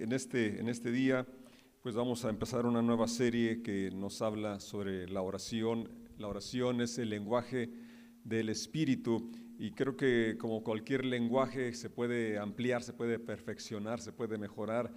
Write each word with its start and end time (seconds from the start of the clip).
en 0.00 0.12
este, 0.12 0.58
en 0.58 0.68
este 0.68 0.90
día 0.90 1.26
pues 1.82 1.94
vamos 1.94 2.24
a 2.24 2.30
empezar 2.30 2.64
una 2.64 2.80
nueva 2.80 3.06
serie 3.06 3.62
que 3.62 3.90
nos 3.90 4.22
habla 4.22 4.60
sobre 4.60 5.06
la 5.08 5.20
oración. 5.20 5.90
La 6.18 6.28
oración 6.28 6.80
es 6.80 6.98
el 6.98 7.10
lenguaje 7.10 7.70
del 8.24 8.48
Espíritu 8.48 9.30
y 9.58 9.72
creo 9.72 9.96
que 9.96 10.36
como 10.38 10.64
cualquier 10.64 11.04
lenguaje 11.04 11.74
se 11.74 11.90
puede 11.90 12.38
ampliar, 12.38 12.82
se 12.82 12.94
puede 12.94 13.18
perfeccionar, 13.18 14.00
se 14.00 14.12
puede 14.12 14.38
mejorar. 14.38 14.90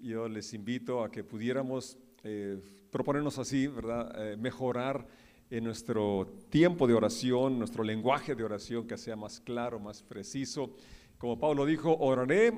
Yo 0.00 0.28
les 0.28 0.54
invito 0.54 1.02
a 1.02 1.10
que 1.10 1.24
pudiéramos 1.24 1.98
eh, 2.22 2.60
proponernos 2.90 3.38
así, 3.38 3.66
¿verdad? 3.66 4.12
Eh, 4.16 4.36
mejorar 4.36 5.06
en 5.50 5.64
nuestro 5.64 6.32
tiempo 6.48 6.86
de 6.86 6.94
oración, 6.94 7.58
nuestro 7.58 7.82
lenguaje 7.82 8.36
de 8.36 8.44
oración 8.44 8.86
que 8.86 8.96
sea 8.98 9.16
más 9.16 9.40
claro, 9.40 9.80
más 9.80 10.02
preciso. 10.02 10.76
Como 11.18 11.38
Pablo 11.38 11.64
dijo, 11.66 11.96
oraré 11.96 12.52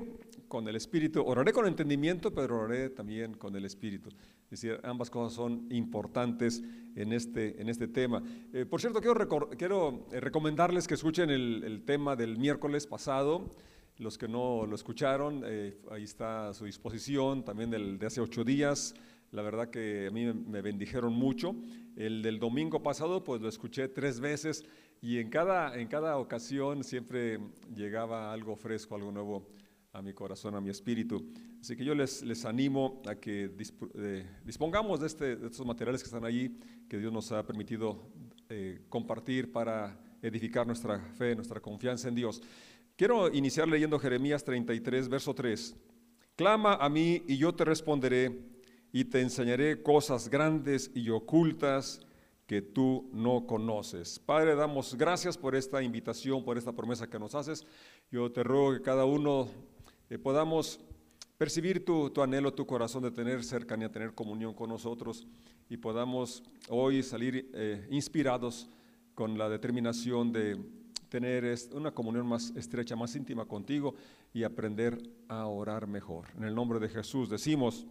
con 0.47 0.67
el 0.67 0.75
Espíritu, 0.75 1.21
oraré 1.25 1.53
con 1.53 1.67
entendimiento, 1.67 2.33
pero 2.33 2.59
oraré 2.59 2.89
también 2.89 3.33
con 3.33 3.55
el 3.55 3.65
Espíritu. 3.65 4.09
Es 4.49 4.61
decir, 4.61 4.79
ambas 4.83 5.09
cosas 5.09 5.33
son 5.33 5.67
importantes 5.71 6.63
en 6.95 7.13
este, 7.13 7.61
en 7.61 7.69
este 7.69 7.87
tema. 7.87 8.23
Eh, 8.53 8.65
por 8.65 8.79
cierto, 8.79 9.01
quiero, 9.01 9.49
quiero 9.57 10.07
eh, 10.11 10.19
recomendarles 10.19 10.87
que 10.87 10.93
escuchen 10.93 11.29
el, 11.29 11.83
tema 11.85 12.15
del 12.15 12.37
miércoles 12.37 12.87
pasado. 12.87 13.49
Los 13.97 14.17
que 14.17 14.27
no 14.27 14.65
lo 14.65 14.75
escucharon, 14.75 15.43
eh, 15.45 15.77
ahí 15.91 16.03
está 16.03 16.49
a 16.49 16.53
su 16.53 16.65
disposición, 16.65 17.43
también 17.43 17.69
del 17.69 17.97
de 17.97 18.05
hace 18.05 18.21
ocho 18.21 18.43
días. 18.43 18.93
La 19.31 19.41
verdad 19.41 19.69
que 19.69 20.07
a 20.07 20.11
mí 20.11 20.25
me 20.25 20.61
bendijeron 20.61 21.13
mucho. 21.13 21.55
El 21.95 22.21
del 22.21 22.39
domingo 22.39 22.81
pasado, 22.81 23.23
pues 23.23 23.41
lo 23.41 23.49
escuché 23.49 23.87
tres 23.89 24.19
veces 24.19 24.63
y 25.01 25.19
en 25.19 25.29
cada, 25.29 25.77
en 25.79 25.87
cada 25.87 26.17
ocasión 26.17 26.83
siempre 26.83 27.39
llegaba 27.75 28.33
algo 28.33 28.55
fresco, 28.55 28.95
algo 28.95 29.11
nuevo 29.11 29.47
a 29.93 30.01
mi 30.01 30.13
corazón, 30.13 30.55
a 30.55 30.61
mi 30.61 30.69
espíritu. 30.69 31.31
Así 31.61 31.75
que 31.75 31.83
yo 31.83 31.95
les, 31.95 32.23
les 32.23 32.45
animo 32.45 33.01
a 33.07 33.15
que 33.15 33.51
eh, 33.95 34.25
dispongamos 34.45 34.99
de, 34.99 35.07
este, 35.07 35.35
de, 35.35 35.47
estos 35.47 35.65
materiales 35.65 36.01
que 36.01 36.07
están 36.07 36.25
allí, 36.25 36.57
que 36.87 36.97
Dios 36.97 37.11
nos 37.11 37.31
ha 37.31 37.45
permitido 37.45 38.09
eh, 38.49 38.81
compartir 38.89 39.51
para 39.51 39.99
edificar 40.21 40.65
nuestra 40.65 40.99
fe, 41.13 41.35
nuestra 41.35 41.59
confianza 41.59 42.07
en 42.07 42.15
Dios. 42.15 42.41
Quiero 42.95 43.33
iniciar 43.33 43.67
leyendo 43.67 43.99
Jeremías 43.99 44.43
33, 44.43 45.09
verso 45.09 45.33
3. 45.33 45.75
Clama 46.35 46.75
a 46.75 46.89
mí 46.89 47.23
y 47.27 47.37
yo 47.37 47.53
te 47.53 47.65
responderé 47.65 48.39
y 48.91 49.05
te 49.05 49.21
enseñaré 49.21 49.81
cosas 49.81 50.29
grandes 50.29 50.91
y 50.93 51.09
ocultas 51.09 52.01
que 52.45 52.61
tú 52.61 53.09
no 53.11 53.45
conoces. 53.45 54.19
Padre, 54.19 54.55
damos 54.55 54.95
gracias 54.95 55.37
por 55.37 55.55
esta 55.55 55.83
invitación, 55.83 56.43
por 56.45 56.57
esta 56.57 56.71
promesa 56.71 57.09
que 57.09 57.19
nos 57.19 57.35
haces. 57.35 57.65
Yo 58.09 58.31
te 58.31 58.41
ruego 58.43 58.73
que 58.73 58.81
cada 58.81 59.05
uno 59.05 59.49
eh, 60.09 60.17
podamos 60.17 60.79
percibir 61.37 61.83
tu, 61.83 62.11
anhelo, 62.21 62.53
tu 62.53 62.65
corazón 62.65 63.03
de 63.03 63.11
tener 63.11 63.43
cercanía, 63.43 63.91
tener 63.91 64.13
comunión 64.13 64.53
con 64.53 64.69
nosotros 64.69 65.27
y 65.69 65.77
podamos 65.77 66.43
hoy 66.69 67.03
salir 67.03 67.51
eh, 67.53 67.87
inspirados 67.91 68.69
con 69.13 69.37
la 69.37 69.49
determinación 69.49 70.31
de 70.31 70.57
tener 71.09 71.55
una 71.73 71.91
comunión 71.91 72.25
más 72.25 72.53
estrecha, 72.55 72.95
más 72.95 73.15
íntima 73.15 73.45
contigo 73.45 73.95
y 74.33 74.43
aprender 74.43 74.97
a 75.27 75.45
orar 75.45 75.87
mejor. 75.87 76.25
En 76.37 76.43
el 76.43 76.55
nombre 76.55 76.79
de 76.79 76.89
Jesús 76.89 77.29
decimos, 77.29 77.85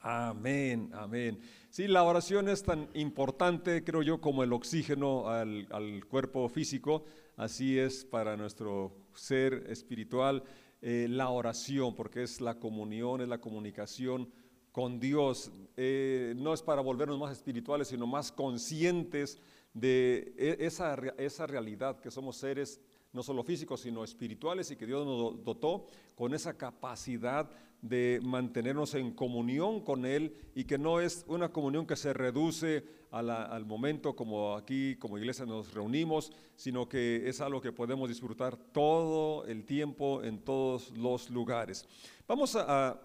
amén, 0.00 0.90
amén. 0.92 1.40
Sí, 1.70 1.88
la 1.88 2.04
oración 2.04 2.48
es 2.48 2.62
tan 2.62 2.88
importante, 2.94 3.82
creo 3.84 4.02
yo, 4.02 4.20
como 4.20 4.44
el 4.44 4.52
oxígeno 4.52 5.28
al, 5.28 5.66
al 5.70 6.04
cuerpo 6.06 6.48
físico, 6.48 7.04
así 7.36 7.78
es 7.78 8.04
para 8.04 8.36
nuestro 8.36 8.92
ser 9.14 9.64
espiritual 9.68 10.44
eh, 10.86 11.06
la 11.08 11.30
oración, 11.30 11.94
porque 11.94 12.22
es 12.22 12.42
la 12.42 12.58
comunión, 12.60 13.22
es 13.22 13.28
la 13.28 13.40
comunicación 13.40 14.28
con 14.70 15.00
Dios. 15.00 15.50
Eh, 15.78 16.34
no 16.36 16.52
es 16.52 16.60
para 16.60 16.82
volvernos 16.82 17.18
más 17.18 17.32
espirituales, 17.32 17.88
sino 17.88 18.06
más 18.06 18.30
conscientes 18.30 19.38
de 19.72 20.34
e, 20.36 20.58
esa, 20.60 20.94
esa 21.16 21.46
realidad 21.46 22.00
que 22.00 22.10
somos 22.10 22.36
seres 22.36 22.82
no 23.14 23.22
solo 23.22 23.42
físicos, 23.42 23.80
sino 23.80 24.04
espirituales 24.04 24.70
y 24.72 24.76
que 24.76 24.84
Dios 24.84 25.06
nos 25.06 25.42
dotó 25.42 25.86
con 26.14 26.34
esa 26.34 26.52
capacidad 26.58 27.48
de 27.84 28.18
mantenernos 28.22 28.94
en 28.94 29.12
comunión 29.12 29.82
con 29.82 30.06
Él 30.06 30.34
y 30.54 30.64
que 30.64 30.78
no 30.78 31.00
es 31.00 31.24
una 31.28 31.50
comunión 31.50 31.86
que 31.86 31.96
se 31.96 32.14
reduce 32.14 32.82
al 33.10 33.64
momento 33.66 34.16
como 34.16 34.54
aquí 34.56 34.96
como 34.96 35.18
iglesia 35.18 35.44
nos 35.44 35.72
reunimos, 35.72 36.32
sino 36.56 36.88
que 36.88 37.28
es 37.28 37.40
algo 37.40 37.60
que 37.60 37.72
podemos 37.72 38.08
disfrutar 38.08 38.56
todo 38.56 39.44
el 39.44 39.64
tiempo 39.64 40.24
en 40.24 40.38
todos 40.40 40.90
los 40.96 41.30
lugares. 41.30 41.86
Vamos 42.26 42.56
a, 42.56 43.00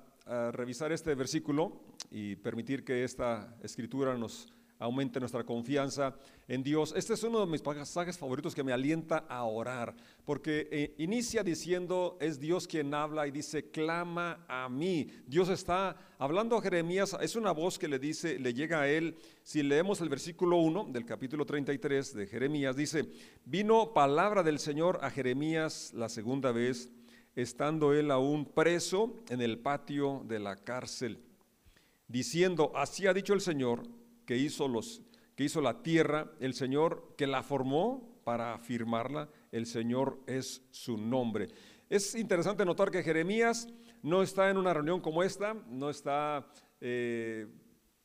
revisar 0.52 0.92
este 0.92 1.16
versículo 1.16 1.74
y 2.12 2.36
permitir 2.36 2.84
que 2.84 3.04
esta 3.04 3.58
escritura 3.64 4.16
nos 4.16 4.54
aumente 4.80 5.20
nuestra 5.20 5.44
confianza 5.44 6.16
en 6.48 6.64
Dios. 6.64 6.94
Este 6.96 7.14
es 7.14 7.24
uno 7.24 7.42
de 7.42 7.52
mis 7.52 7.62
pasajes 7.62 8.18
favoritos 8.18 8.56
que 8.56 8.64
me 8.64 8.72
alienta 8.72 9.26
a 9.28 9.44
orar, 9.44 9.94
porque 10.26 10.70
eh, 10.72 10.96
inicia 10.98 11.44
diciendo, 11.44 12.18
es 12.22 12.40
Dios 12.40 12.66
quien 12.66 12.94
habla 12.94 13.28
y 13.28 13.32
dice, 13.32 13.70
clama 13.70 14.46
a 14.48 14.70
mí. 14.70 15.08
Dios 15.28 15.50
está 15.50 15.98
hablando 16.18 16.58
a 16.58 16.62
Jeremías, 16.62 17.16
es 17.22 17.36
una 17.36 17.52
voz 17.52 17.78
que 17.78 17.90
le 17.90 18.00
dice, 18.00 18.40
le 18.40 18.54
llega 18.54 18.82
a 18.82 18.90
él. 18.90 19.18
Si 19.44 19.62
leemos 19.62 20.00
el 20.00 20.10
versículo 20.10 20.58
1 20.58 20.88
del 20.92 21.06
capítulo 21.06 21.46
33 21.46 22.14
de 22.14 22.28
Jeremías, 22.28 22.76
dice, 22.76 23.06
vino 23.44 23.94
palabra 23.94 24.44
del 24.44 24.60
Señor 24.60 25.00
a 25.02 25.12
Jeremías 25.12 25.92
la 25.94 26.08
segunda 26.08 26.54
vez, 26.54 26.90
estando 27.36 27.94
él 27.94 28.12
aún 28.12 28.46
preso 28.46 29.14
en 29.30 29.42
el 29.42 29.60
patio 29.60 30.24
de 30.26 30.40
la 30.40 30.56
cárcel, 30.56 31.20
diciendo, 32.08 32.72
así 32.76 33.08
ha 33.08 33.14
dicho 33.14 33.34
el 33.34 33.42
Señor, 33.42 33.84
que 34.30 34.38
hizo, 34.38 34.68
los, 34.68 35.02
que 35.36 35.46
hizo 35.46 35.60
la 35.60 35.82
tierra, 35.82 36.32
el 36.40 36.54
Señor 36.54 37.16
que 37.18 37.26
la 37.26 37.42
formó 37.42 38.22
para 38.24 38.54
afirmarla, 38.54 39.28
el 39.52 39.66
Señor 39.66 40.20
es 40.28 40.62
su 40.70 41.00
nombre. 41.00 41.48
Es 41.90 42.14
interesante 42.14 42.64
notar 42.64 42.92
que 42.92 43.02
Jeremías 43.02 43.68
no 44.04 44.22
está 44.22 44.52
en 44.52 44.58
una 44.58 44.72
reunión 44.72 45.02
como 45.02 45.24
esta, 45.24 45.56
no 45.56 45.90
está 45.90 46.46
eh, 46.80 47.48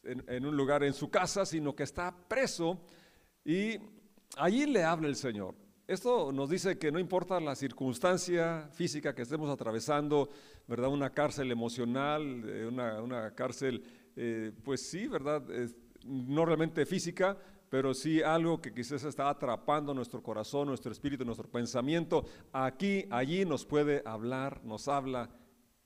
en, 0.02 0.46
un 0.46 0.56
lugar 0.56 0.82
en 0.82 0.94
su 0.94 1.10
casa, 1.10 1.44
sino 1.44 1.76
que 1.76 1.82
está 1.82 2.16
preso 2.26 2.80
y 3.44 3.76
allí 4.38 4.64
le 4.64 4.82
habla 4.82 5.08
el 5.08 5.16
Señor. 5.16 5.54
Esto 5.86 6.32
nos 6.32 6.48
dice 6.48 6.78
que 6.78 6.91
no 6.91 6.98
importa 6.98 7.38
la 7.38 7.54
circunstancia 7.54 8.70
física 8.72 9.14
que 9.14 9.20
estemos 9.20 9.50
atravesando, 9.50 10.30
¿verdad? 10.66 10.88
Una 10.88 11.10
cárcel 11.10 11.52
emocional, 11.52 12.44
eh, 12.46 12.66
una, 12.66 13.02
una 13.02 13.34
cárcel, 13.34 13.84
eh, 14.16 14.52
pues 14.64 14.88
sí, 14.88 15.06
¿verdad? 15.06 15.42
No 16.04 16.44
realmente 16.44 16.87
física, 16.87 17.37
pero 17.70 17.92
sí 17.92 18.22
algo 18.22 18.60
que 18.60 18.72
quizás 18.72 19.03
está 19.04 19.28
atrapando 19.28 19.92
nuestro 19.92 20.22
corazón, 20.22 20.69
nuestro 20.69 20.92
espíritu, 20.92 21.25
nuestro 21.25 21.50
pensamiento. 21.50 22.25
Aquí, 22.53 23.06
allí 23.10 23.44
nos 23.44 23.65
puede 23.65 24.03
hablar, 24.04 24.60
nos 24.65 24.87
habla, 24.87 25.31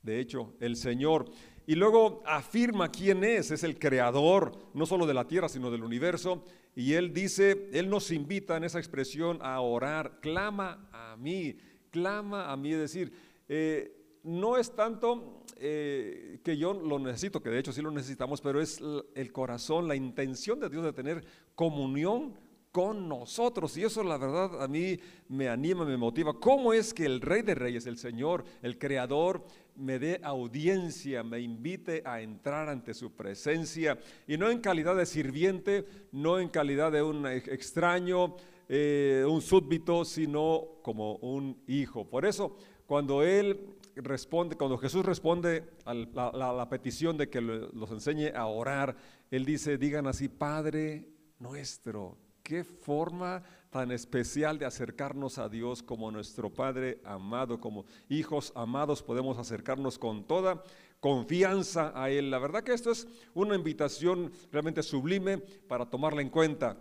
de 0.03 0.21
hecho, 0.21 0.55
el 0.61 0.77
Señor. 0.77 1.31
Y 1.67 1.75
luego 1.75 2.23
afirma 2.27 2.91
quién 2.91 3.25
es, 3.25 3.51
es 3.51 3.65
el 3.65 3.79
creador, 3.79 4.53
no 4.75 4.87
solo 4.87 5.07
de 5.07 5.15
la 5.15 5.27
tierra, 5.27 5.49
sino 5.49 5.71
del 5.71 5.83
universo. 5.83 6.45
Y 6.75 6.93
Él 6.93 7.13
dice, 7.13 7.71
Él 7.73 7.89
nos 7.89 8.11
invita 8.11 8.57
en 8.57 8.65
esa 8.65 8.79
expresión 8.79 9.39
a 9.41 9.61
orar, 9.61 10.21
clama 10.21 10.89
a 10.93 11.17
mí, 11.17 11.57
clama 11.91 12.53
a 12.53 12.57
mí, 12.57 12.73
es 12.73 12.79
decir, 12.79 13.13
eh, 13.49 13.98
no 14.29 14.59
es 14.59 14.75
tanto 14.75 15.43
eh, 15.57 16.41
que 16.45 16.57
yo 16.57 16.75
lo 16.75 16.99
necesito, 16.99 17.41
que 17.43 17.49
de 17.49 17.59
hecho 17.59 17.73
sí 17.73 17.81
lo 17.81 17.91
necesitamos, 17.91 18.43
pero 18.43 18.61
es 18.61 18.81
el 19.15 19.33
corazón, 19.33 19.89
la 19.89 19.97
intención 19.97 20.61
de 20.61 20.69
Dios 20.69 20.85
de 20.85 20.93
tener 20.93 21.25
comunión 21.55 22.35
con 22.71 23.09
nosotros. 23.09 23.75
Y 23.79 23.85
eso 23.85 24.05
la 24.05 24.19
verdad 24.19 24.63
a 24.63 24.69
mí 24.69 24.99
me 25.29 25.49
anima, 25.49 25.87
me 25.87 25.97
motiva. 25.97 26.35
¿Cómo 26.39 26.75
es 26.75 26.93
que 26.93 27.07
el 27.07 27.23
Rey 27.23 27.41
de 27.41 27.55
Reyes, 27.55 27.87
el 27.87 27.97
Señor, 27.97 28.45
el 28.63 28.79
Creador, 28.79 29.45
me 29.75 29.99
dé 29.99 30.21
audiencia, 30.23 31.23
me 31.23 31.41
invite 31.41 32.03
a 32.05 32.21
entrar 32.21 32.69
ante 32.69 32.93
su 32.93 33.13
presencia? 33.13 33.99
Y 34.27 34.37
no 34.37 34.51
en 34.51 34.61
calidad 34.61 34.95
de 34.95 35.07
sirviente, 35.07 35.87
no 36.13 36.39
en 36.39 36.51
calidad 36.51 36.93
de 36.93 37.03
un 37.03 37.27
extraño, 37.27 38.37
eh, 38.69 39.25
un 39.27 39.41
súbdito, 39.41 40.05
sino 40.05 40.81
como 40.83 41.17
un 41.17 41.63
hijo. 41.67 42.05
Por 42.07 42.27
eso, 42.27 42.55
cuando 42.87 43.23
Él 43.23 43.78
responde, 44.03 44.57
cuando 44.57 44.79
Jesús 44.79 45.05
responde 45.05 45.69
a 45.85 45.95
la, 45.95 46.69
petición 46.69 47.17
de 47.17 47.29
que 47.29 47.41
los 47.41 47.91
enseñe 47.91 48.33
a 48.35 48.47
orar, 48.47 48.97
Él 49.31 49.45
dice, 49.45 49.79
digan 49.79 50.07
así, 50.07 50.29
Padre 50.29 51.09
nuestro, 51.39 52.19
qué 52.43 52.65
forma 52.65 53.43
tan 53.71 53.91
especial 53.93 54.59
de 54.59 54.65
acercarnos 54.65 55.39
a 55.39 55.49
Dios 55.49 55.83
como 55.83 56.11
nuestro 56.11 56.51
Padre 56.51 57.01
amado, 57.05 57.61
como 57.61 57.85
hijos 58.09 58.53
amados, 58.55 59.03
podemos 59.03 59.39
acercarnos 59.39 59.99
con 59.99 60.25
toda 60.25 60.63
confianza 61.01 61.93
a 61.95 62.11
Él. 62.11 62.31
La 62.31 62.39
verdad 62.39 62.63
que 62.63 62.73
esto 62.73 62.91
es 62.91 63.07
una 63.35 63.55
invitación 63.55 64.33
realmente 64.51 64.83
sublime 64.83 65.39
para 65.39 65.87
tomarla 65.87 66.23
en 66.23 66.31
cuenta. 66.31 66.77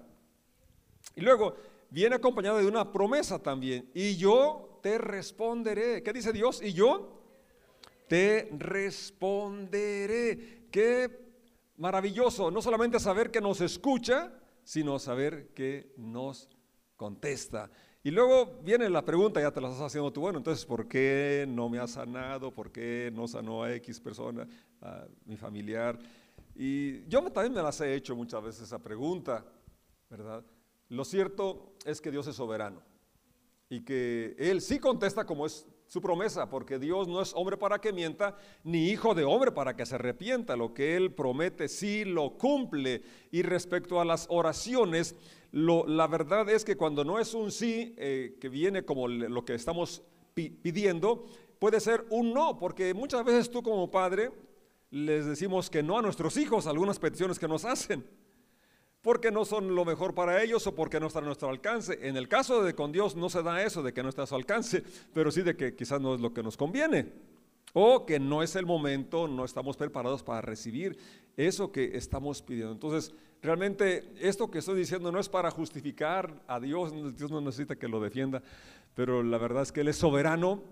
Y 1.16 1.22
luego 1.22 1.56
viene 1.90 2.16
acompañada 2.16 2.60
de 2.60 2.68
una 2.68 2.92
promesa 2.92 3.40
también. 3.40 3.90
Y 3.94 4.16
yo 4.16 4.67
te 4.81 4.97
responderé. 4.97 6.01
¿Qué 6.03 6.13
dice 6.13 6.33
Dios? 6.33 6.62
Y 6.62 6.74
yo 6.74 7.18
te 8.07 8.50
responderé. 8.57 10.38
Qué 10.71 11.27
maravilloso, 11.77 12.50
no 12.51 12.62
solamente 12.62 13.00
saber 13.00 13.31
que 13.31 13.41
nos 13.41 13.62
escucha, 13.62 14.33
sino 14.63 15.00
saber 15.00 15.50
que 15.53 15.94
nos 15.97 16.50
contesta. 16.95 17.69
Y 18.03 18.12
luego 18.12 18.59
viene 18.63 18.89
la 18.89 19.03
pregunta, 19.03 19.41
ya 19.41 19.51
te 19.51 19.62
la 19.62 19.68
estás 19.68 19.88
haciendo 19.88 20.12
tú, 20.12 20.21
bueno, 20.21 20.38
entonces, 20.39 20.65
¿por 20.65 20.88
qué 20.88 21.45
no 21.47 21.69
me 21.69 21.79
ha 21.79 21.88
sanado? 21.88 22.53
¿Por 22.53 22.71
qué 22.71 23.12
no 23.13 23.27
sanó 23.27 23.63
a 23.63 23.74
X 23.75 24.00
persona, 24.00 24.47
a 24.81 25.06
mi 25.25 25.35
familiar? 25.35 26.00
Y 26.56 27.06
yo 27.07 27.21
también 27.31 27.53
me 27.53 27.62
las 27.62 27.79
he 27.81 27.94
hecho 27.94 28.15
muchas 28.15 28.41
veces 28.41 28.63
esa 28.63 28.79
pregunta, 28.79 29.45
¿verdad? 30.09 30.44
Lo 30.89 31.03
cierto 31.03 31.75
es 31.85 32.00
que 32.00 32.12
Dios 32.12 32.27
es 32.27 32.35
soberano 32.35 32.81
y 33.69 33.81
que 33.81 34.36
Él 34.38 34.62
sí 34.62 34.80
contesta 34.80 35.25
como 35.25 35.46
es 35.46 35.68
su 35.88 36.02
promesa, 36.02 36.50
porque 36.50 36.80
Dios 36.80 37.08
no 37.08 37.22
es 37.22 37.34
hombre 37.34 37.58
para 37.58 37.80
que 37.80 37.94
mienta, 37.94 38.36
ni 38.64 38.90
hijo 38.90 39.16
de 39.16 39.24
hombre 39.24 39.52
para 39.52 39.75
que 39.75 39.86
se 39.86 39.96
arrepienta. 39.96 40.56
Lo 40.56 40.74
que 40.74 40.96
Él 40.96 41.14
promete 41.14 41.68
sí 41.68 42.04
lo 42.04 42.38
cumple. 42.38 43.02
Y 43.31 43.42
respecto 43.42 44.02
a 44.02 44.06
las 44.06 44.25
oraciones, 44.30 45.16
la 45.52 46.08
verdad 46.08 46.50
es 46.50 46.66
que 46.66 46.75
cuando 46.75 47.04
no 47.04 47.19
es 47.19 47.34
un 47.34 47.52
sí, 47.52 47.96
eh, 47.98 48.38
que 48.40 48.50
viene 48.50 48.84
como 48.84 49.08
lo 49.08 49.46
que 49.46 49.54
estamos 49.54 50.04
pidiendo, 50.34 51.25
puede 51.58 51.80
ser 51.80 52.06
un 52.10 52.34
no, 52.34 52.60
porque 52.60 52.94
muchas 52.94 53.24
veces 53.24 53.50
tú 53.50 53.63
como 53.63 53.90
padre 53.90 54.31
les 54.92 55.25
decimos 55.25 55.70
que 55.70 55.84
no 55.84 55.98
a 55.98 56.02
nuestros 56.02 56.38
hijos, 56.38 56.68
algunas 56.68 57.00
peticiones 57.00 57.40
que 57.40 57.48
nos 57.48 57.66
hacen 57.66 58.06
porque 59.02 59.32
no 59.32 59.46
son 59.46 59.76
lo 59.76 59.86
mejor 59.86 60.14
para 60.14 60.44
ellos 60.44 60.68
o 60.68 60.76
porque 60.76 61.00
no 61.00 61.08
están 61.08 61.24
a 61.24 61.28
nuestro 61.28 61.50
alcance. 61.50 62.00
En 62.02 62.18
el 62.18 62.28
caso 62.28 62.64
de 62.64 62.74
con 62.74 62.92
Dios 62.92 63.16
no 63.16 63.30
se 63.30 63.44
da 63.44 63.64
eso 63.64 63.84
de 63.84 63.94
que 63.94 64.04
no 64.04 64.10
está 64.10 64.24
a 64.24 64.28
su 64.28 64.36
alcance, 64.36 64.84
pero 65.14 65.32
sí 65.32 65.42
de 65.42 65.56
que 65.56 65.76
quizás 65.76 66.02
no 66.02 66.16
es 66.16 66.22
lo 66.22 66.34
que 66.34 66.44
nos 66.44 66.58
conviene 66.58 67.12
o 67.74 68.06
que 68.06 68.20
no 68.20 68.42
es 68.42 68.56
el 68.56 68.66
momento, 68.66 69.28
no 69.28 69.46
estamos 69.46 69.78
preparados 69.78 70.24
para 70.24 70.42
recibir 70.42 70.98
eso 71.36 71.72
que 71.72 71.96
estamos 71.96 72.42
pidiendo. 72.42 72.74
Entonces, 72.74 73.14
realmente 73.42 74.12
esto 74.20 74.50
que 74.50 74.60
estoy 74.60 74.80
diciendo 74.80 75.12
no 75.12 75.20
es 75.20 75.30
para 75.30 75.52
justificar 75.52 76.42
a 76.48 76.60
Dios, 76.60 76.92
Dios 77.16 77.32
no 77.32 77.40
necesita 77.40 77.76
que 77.76 77.88
lo 77.88 78.02
defienda, 78.02 78.42
pero 78.96 79.22
la 79.22 79.38
verdad 79.38 79.64
es 79.64 79.72
que 79.72 79.82
Él 79.82 79.90
es 79.90 79.98
soberano 79.98 80.64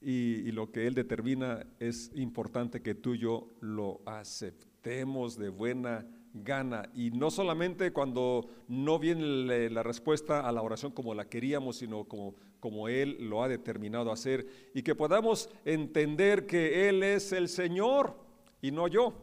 y, 0.00 0.50
lo 0.52 0.70
que 0.72 0.86
Él 0.86 0.94
determina 0.94 1.64
es 1.78 2.10
importante 2.14 2.82
que 2.82 2.94
tú 2.94 3.14
y 3.14 3.18
yo 3.18 3.48
lo 3.60 4.00
aceptemos 4.04 5.36
de 5.36 5.48
buena 5.48 6.06
gana. 6.44 6.90
Y 6.94 7.10
no 7.10 7.30
solamente 7.30 7.92
cuando 7.92 8.48
no 8.68 8.98
viene 8.98 9.70
la 9.70 9.82
respuesta 9.82 10.40
a 10.46 10.52
la 10.52 10.62
oración 10.62 10.92
como 10.92 11.14
la 11.14 11.28
queríamos, 11.28 11.76
sino 11.78 12.04
como, 12.04 12.34
como 12.60 12.88
Él 12.88 13.16
lo 13.28 13.42
ha 13.42 13.48
determinado 13.48 14.12
hacer. 14.12 14.46
Y 14.74 14.82
que 14.82 14.94
podamos 14.94 15.50
entender 15.64 16.46
que 16.46 16.88
Él 16.88 17.02
es 17.02 17.32
el 17.32 17.48
Señor 17.48 18.16
y 18.60 18.70
no 18.70 18.88
yo. 18.88 19.14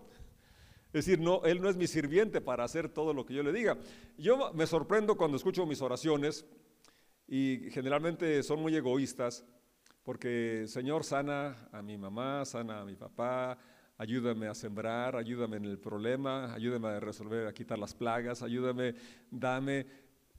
Es 0.88 1.06
decir, 1.06 1.20
no, 1.20 1.44
Él 1.44 1.62
no 1.62 1.70
es 1.70 1.76
mi 1.76 1.88
sirviente 1.88 2.40
para 2.42 2.64
hacer 2.64 2.90
todo 2.90 3.14
lo 3.14 3.26
que 3.26 3.34
yo 3.34 3.44
le 3.44 3.52
diga. 3.52 3.78
Yo 4.18 4.54
me 4.54 4.66
sorprendo 4.66 5.18
cuando 5.18 5.38
escucho 5.38 5.66
mis 5.66 5.82
oraciones 5.82 6.46
y 7.28 7.70
generalmente 7.72 8.44
son 8.44 8.62
muy 8.62 8.76
egoístas 8.76 9.44
porque 10.06 10.66
Señor 10.68 11.04
sana 11.04 11.68
a 11.72 11.82
mi 11.82 11.98
mamá, 11.98 12.46
sana 12.46 12.82
a 12.82 12.86
mi 12.86 12.96
papá, 12.96 13.58
ayúdame 13.98 14.48
a 14.48 14.56
sembrar, 14.56 15.16
ayúdame 15.16 15.58
en 15.58 15.66
el 15.66 15.80
problema, 15.80 16.54
ayúdame 16.54 16.90
a 16.90 17.00
resolver, 17.00 17.48
a 17.48 17.54
quitar 17.54 17.80
las 17.80 17.94
plagas, 17.94 18.42
ayúdame, 18.42 18.96
dame. 19.32 19.86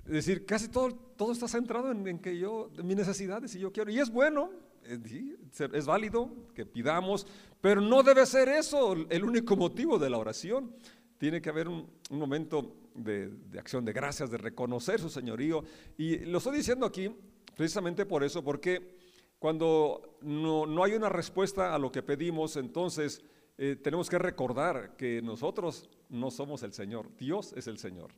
Es 0.05 0.13
decir, 0.13 0.45
casi 0.47 0.69
todo, 0.69 0.93
todo 1.17 1.33
está 1.33 1.49
centrado 1.49 1.91
en, 1.91 2.19
que 2.19 2.39
yo, 2.39 2.71
en 2.77 2.87
mis 2.87 2.97
necesidades, 2.97 3.55
y 3.55 3.61
yo 3.61 3.73
quiero. 3.73 3.91
Y 3.91 3.99
es 3.99 4.11
bueno, 4.11 4.51
es 5.73 5.87
válido 5.87 6.31
que 6.55 6.65
pidamos, 6.65 7.27
pero 7.61 7.81
no 7.81 8.03
debe 8.03 8.25
ser 8.27 8.49
eso 8.49 8.95
el 9.09 9.25
único 9.25 9.57
motivo 9.57 9.99
de 9.99 10.11
la 10.11 10.19
oración. 10.19 10.75
Tiene 11.19 11.41
que 11.41 11.49
haber 11.49 11.67
un, 11.67 11.89
momento 12.11 12.77
de, 12.95 13.29
de, 13.29 13.59
acción 13.59 13.85
de 13.85 13.93
gracias, 13.93 14.31
de 14.31 14.37
reconocer 14.37 15.01
su 15.01 15.09
señorío. 15.09 15.65
Y 15.97 16.19
lo 16.19 16.39
estoy 16.39 16.59
diciendo 16.59 16.85
aquí 16.85 17.11
precisamente 17.57 18.05
por 18.05 18.23
eso, 18.23 18.45
porque 18.45 18.97
cuando 19.39 20.19
no, 20.21 20.67
no 20.67 20.85
hay 20.85 20.93
una 20.93 21.09
respuesta 21.09 21.75
a 21.75 21.79
lo 21.79 21.91
que 21.91 22.03
pedimos, 22.03 22.57
entonces 22.57 23.23
eh, 23.59 23.77
tenemos 23.77 24.11
que 24.11 24.19
recordar 24.19 24.97
que 24.97 25.23
nosotros 25.23 25.89
no 26.09 26.31
somos 26.31 26.63
el 26.63 26.73
Señor, 26.73 27.09
Dios 27.17 27.53
es 27.57 27.67
el 27.67 27.79
Señor. 27.79 28.13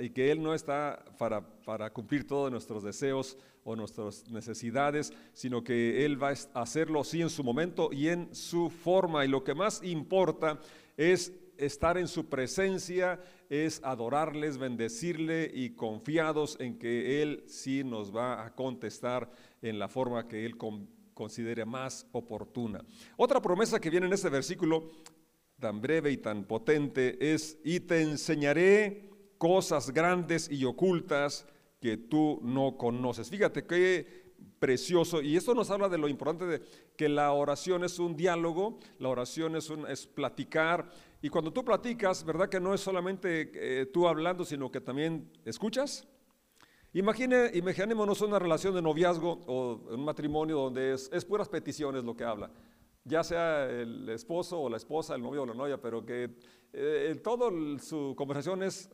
Y 0.00 0.10
que 0.10 0.30
Él 0.30 0.42
no 0.42 0.52
está 0.54 1.02
para, 1.18 1.40
para, 1.40 1.90
cumplir 1.90 2.26
todos 2.26 2.50
nuestros 2.50 2.82
deseos 2.82 3.38
o 3.64 3.74
nuestras 3.74 4.28
necesidades, 4.28 5.14
sino 5.32 5.64
que 5.64 6.04
Él 6.04 6.22
va 6.22 6.28
a 6.28 6.60
hacerlo 6.60 7.02
sí 7.04 7.22
en 7.22 7.30
su 7.30 7.42
momento 7.42 7.88
y 7.90 8.08
en 8.08 8.34
su 8.34 8.68
forma. 8.68 9.24
Y 9.24 9.28
lo 9.28 9.42
que 9.42 9.54
más 9.54 9.82
importa 9.82 10.60
es 10.98 11.32
estar 11.56 11.96
en 11.96 12.06
su 12.06 12.28
presencia, 12.28 13.18
es 13.48 13.82
adorarles, 13.82 14.58
bendecirle 14.58 15.50
y 15.52 15.70
confiados 15.70 16.56
en 16.60 16.78
que 16.78 17.22
Él 17.22 17.44
sí 17.46 17.82
nos 17.84 18.14
va 18.14 18.44
a 18.44 18.54
contestar 18.54 19.30
en 19.62 19.78
la 19.78 19.88
forma 19.88 20.28
que 20.28 20.44
Él 20.44 20.56
considere 21.14 21.64
más 21.64 22.06
oportuna. 22.12 22.84
Otra 23.16 23.40
promesa 23.40 23.80
que 23.80 23.90
viene 23.90 24.06
en 24.06 24.12
este 24.12 24.28
versículo 24.28 24.90
tan 25.58 25.80
breve 25.80 26.10
y 26.10 26.16
tan 26.16 26.44
potente 26.44 27.32
es, 27.32 27.58
y 27.64 27.80
te 27.80 28.02
enseñaré 28.02 29.10
cosas 29.38 29.90
grandes 29.90 30.50
y 30.50 30.64
ocultas 30.64 31.46
que 31.80 31.96
tú 31.96 32.40
no 32.42 32.76
conoces. 32.76 33.30
Fíjate 33.30 33.64
qué 33.64 34.22
precioso. 34.58 35.22
Y 35.22 35.36
esto 35.36 35.54
nos 35.54 35.70
habla 35.70 35.88
de 35.88 35.98
lo 35.98 36.08
importante 36.08 36.46
de 36.46 36.62
que 36.96 37.08
la 37.08 37.32
oración 37.32 37.84
es 37.84 37.98
un 37.98 38.16
diálogo, 38.16 38.78
la 38.98 39.08
oración 39.08 39.56
es, 39.56 39.70
un, 39.70 39.86
es 39.88 40.06
platicar. 40.06 40.90
Y 41.20 41.28
cuando 41.28 41.52
tú 41.52 41.64
platicas, 41.64 42.24
¿verdad 42.24 42.48
que 42.48 42.60
no 42.60 42.74
es 42.74 42.80
solamente 42.80 43.50
eh, 43.54 43.86
tú 43.86 44.06
hablando, 44.06 44.44
sino 44.44 44.70
que 44.70 44.80
también 44.80 45.30
escuchas? 45.44 46.06
Imagine, 46.94 47.50
imaginémonos 47.54 48.20
una 48.20 48.38
relación 48.38 48.74
de 48.74 48.82
noviazgo 48.82 49.40
o 49.46 49.80
un 49.94 50.04
matrimonio 50.04 50.58
donde 50.58 50.92
es, 50.92 51.24
puras 51.24 51.48
peticiones 51.48 52.04
lo 52.04 52.14
que 52.14 52.24
habla, 52.24 52.50
ya 53.02 53.24
sea 53.24 53.64
el 53.64 54.06
esposo 54.10 54.60
o 54.60 54.68
la 54.68 54.76
esposa, 54.76 55.14
el 55.14 55.22
novio 55.22 55.42
o 55.42 55.46
la 55.46 55.54
novia, 55.54 55.80
pero 55.80 56.04
que 56.04 56.36
eh, 56.70 57.18
todo 57.24 57.50
su 57.78 58.14
conversación 58.14 58.62
es 58.62 58.90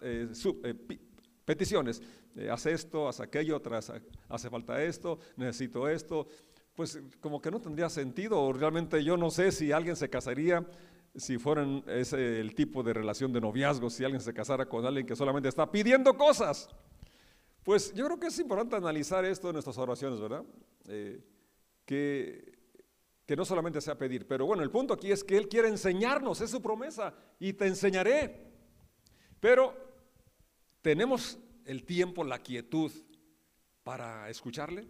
eh, 0.00 0.28
eh, 0.64 0.98
peticiones. 1.44 2.00
haz 2.50 2.64
esto, 2.64 3.08
haz 3.08 3.20
aquello, 3.20 3.60
hace 4.30 4.48
falta 4.48 4.82
esto, 4.82 5.18
necesito 5.36 5.86
esto. 5.86 6.26
Pues 6.74 6.98
como 7.20 7.42
que 7.42 7.50
no 7.50 7.60
tendría 7.60 7.90
sentido, 7.90 8.50
realmente 8.54 9.04
yo 9.04 9.18
no 9.18 9.30
sé 9.30 9.52
si 9.52 9.70
alguien 9.70 9.96
se 9.96 10.08
casaría 10.08 10.66
si 11.14 11.36
fueran 11.36 11.82
ese 11.88 12.40
el 12.40 12.54
tipo 12.54 12.82
de 12.82 12.94
relación 12.94 13.34
de 13.34 13.40
noviazgo, 13.40 13.90
si 13.90 14.04
alguien 14.04 14.22
se 14.22 14.32
casara 14.32 14.66
con 14.66 14.86
alguien 14.86 15.04
que 15.04 15.16
solamente 15.16 15.48
está 15.50 15.70
pidiendo 15.70 16.16
cosas. 16.16 16.70
Pues 17.68 17.92
yo 17.92 18.06
creo 18.06 18.18
que 18.18 18.28
es 18.28 18.38
importante 18.38 18.76
analizar 18.76 19.26
esto 19.26 19.48
en 19.48 19.52
nuestras 19.52 19.76
oraciones, 19.76 20.18
¿verdad? 20.18 20.42
Eh, 20.86 21.22
que, 21.84 22.58
que 23.26 23.36
no 23.36 23.44
solamente 23.44 23.82
sea 23.82 23.98
pedir, 23.98 24.26
pero 24.26 24.46
bueno, 24.46 24.62
el 24.62 24.70
punto 24.70 24.94
aquí 24.94 25.12
es 25.12 25.22
que 25.22 25.36
Él 25.36 25.50
quiere 25.50 25.68
enseñarnos, 25.68 26.40
es 26.40 26.48
su 26.50 26.62
promesa, 26.62 27.12
y 27.38 27.52
te 27.52 27.66
enseñaré. 27.66 28.54
Pero 29.38 29.74
tenemos 30.80 31.38
el 31.66 31.84
tiempo, 31.84 32.24
la 32.24 32.38
quietud 32.38 32.90
para 33.82 34.30
escucharle. 34.30 34.88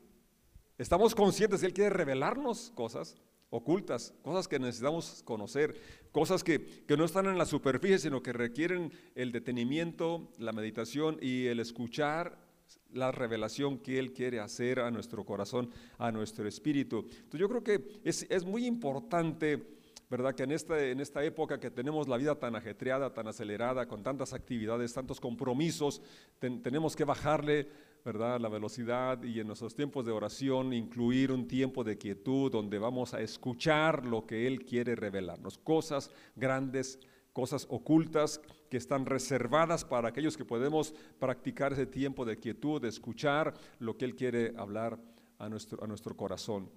Estamos 0.77 1.17
conscientes 1.17 1.63
de 1.63 1.67
Él 1.67 1.75
quiere 1.75 1.91
revelarnos 1.91 2.71
cosas 2.77 3.17
ocultas, 3.51 4.15
cosas 4.23 4.47
que 4.47 4.61
necesitamos 4.61 5.25
conocer, 5.25 5.75
cosas 6.13 6.45
que, 6.45 6.85
que, 6.87 6.97
no 6.97 7.05
están 7.05 7.27
en 7.27 7.39
la 7.39 7.47
superficie, 7.47 7.99
sino 7.99 8.23
que 8.23 8.33
requieren 8.33 8.93
el 9.17 9.33
detenimiento, 9.33 10.31
la 10.39 10.53
meditación 10.53 11.19
y 11.21 11.47
el 11.47 11.59
escuchar 11.59 12.47
la 12.93 13.13
revelación 13.13 13.79
que 13.79 13.99
Él 13.99 14.13
quiere 14.13 14.41
hacer 14.41 14.81
a 14.81 14.91
nuestro 14.91 15.25
corazón, 15.25 15.71
a 15.99 16.11
nuestro 16.11 16.49
espíritu. 16.49 17.07
Entonces 17.09 17.41
yo 17.41 17.49
creo 17.49 17.63
que 17.63 18.01
es, 18.05 18.27
es 18.31 18.45
muy 18.45 18.67
importante, 18.67 19.63
¿verdad? 20.11 20.35
Que 20.35 20.45
en 20.45 20.53
esta, 20.53 20.83
en 20.83 21.01
esta 21.01 21.23
época 21.25 21.61
que 21.61 21.71
tenemos 21.71 22.09
la 22.09 22.17
vida 22.17 22.35
tan 22.35 22.57
ajetreada, 22.57 23.13
tan 23.13 23.29
acelerada, 23.29 23.87
con 23.87 24.03
tantas 24.03 24.33
actividades, 24.33 24.95
tantos 24.95 25.21
compromisos, 25.21 26.01
tenemos 26.39 26.97
que 26.97 27.05
bajarle, 27.05 27.69
¿verdad? 28.05 28.41
La 28.41 28.49
velocidad 28.49 29.23
y 29.23 29.41
en 29.41 29.47
nuestros 29.47 29.75
tiempos 29.75 30.07
de 30.07 30.13
oración 30.13 30.73
incluir 30.73 31.31
un 31.31 31.47
tiempo 31.47 31.85
de 31.85 31.99
quietud 31.99 32.51
donde 32.51 32.79
vamos 32.79 33.13
a 33.13 33.21
escuchar 33.21 34.07
lo 34.07 34.27
que 34.27 34.47
Él 34.47 34.65
quiere 34.65 34.95
revelarnos, 34.95 35.59
cosas 35.59 36.11
grandes, 36.37 36.99
cosas 37.35 37.67
ocultas 37.69 38.41
que 38.69 38.77
están 38.77 39.07
reservadas 39.07 39.85
para 39.85 40.09
aquellos 40.09 40.37
que 40.37 40.45
podemos 40.45 40.95
practicar 41.19 41.73
ese 41.73 41.87
tiempo 41.87 42.25
de 42.25 42.39
quietud, 42.39 42.81
de 42.81 42.89
escuchar 42.89 43.55
lo 43.79 43.97
que 43.97 44.05
Él 44.05 44.15
quiere 44.15 44.55
hablar 44.57 44.99
a 45.39 45.49
nuestro, 45.49 45.83
a 45.83 45.87
nuestro 45.87 46.17
corazón. 46.17 46.71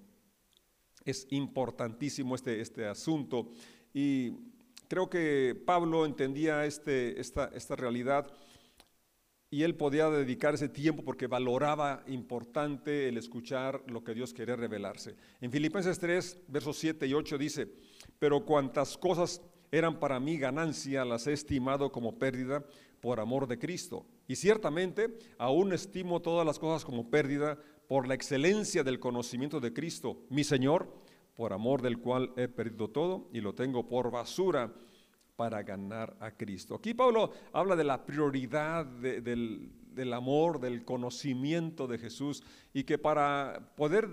Es 1.04 1.28
importantísimo 1.32 2.36
este, 2.36 2.62
este 2.62 2.86
asunto 2.88 3.50
y 3.94 4.32
creo 4.88 5.10
que 5.10 5.60
Pablo 5.66 6.06
entendía 6.06 6.66
este, 6.66 7.20
esta, 7.20 7.50
esta 7.54 7.76
realidad 7.76 8.32
y 9.54 9.64
él 9.64 9.76
podía 9.76 10.10
dedicar 10.10 10.54
ese 10.54 10.70
tiempo 10.70 11.04
porque 11.04 11.28
valoraba 11.28 12.04
importante 12.08 13.10
el 13.10 13.18
escuchar 13.18 13.84
lo 13.88 14.02
que 14.02 14.14
Dios 14.14 14.34
quería 14.34 14.56
revelarse. 14.56 15.16
En 15.42 15.52
Filipenses 15.52 16.00
3, 16.00 16.44
versos 16.48 16.78
7 16.78 17.06
y 17.06 17.14
8 17.14 17.38
dice, 17.38 17.68
pero 18.18 18.46
cuantas 18.46 18.98
cosas 18.98 19.42
eran 19.72 20.00
para 20.00 20.20
mí 20.20 20.38
ganancia, 20.38 21.06
las 21.06 21.28
he 21.28 21.34
estimado 21.34 21.92
como 21.92 22.20
pérdida 22.20 22.64
por 23.00 23.20
amor 23.20 23.48
de 23.48 23.58
Cristo. 23.58 24.06
Y 24.28 24.36
ciertamente 24.36 25.18
aún 25.38 25.74
estimo 25.74 26.22
todas 26.22 26.46
las 26.46 26.60
cosas 26.60 26.86
como 26.86 27.10
pérdida 27.10 27.58
por 27.88 28.08
la 28.08 28.14
excelencia 28.14 28.84
del 28.84 29.00
conocimiento 29.00 29.60
de 29.60 29.74
Cristo, 29.74 30.24
mi 30.30 30.44
Señor, 30.44 30.88
por 31.36 31.54
amor 31.54 31.82
del 31.82 31.98
cual 31.98 32.32
he 32.38 32.48
perdido 32.48 32.90
todo 32.90 33.30
y 33.34 33.42
lo 33.42 33.54
tengo 33.56 33.88
por 33.88 34.12
basura 34.12 34.74
para 35.36 35.64
ganar 35.64 36.16
a 36.20 36.32
Cristo. 36.32 36.76
Aquí 36.76 36.94
Pablo 36.94 37.32
habla 37.52 37.76
de 37.76 37.84
la 37.84 38.06
prioridad 38.06 38.86
del, 38.86 40.14
amor, 40.14 40.60
del 40.60 40.86
conocimiento 40.86 41.88
de 41.88 41.98
Jesús 41.98 42.44
y 42.74 42.84
que 42.84 42.98
para 42.98 43.74
poder 43.76 44.08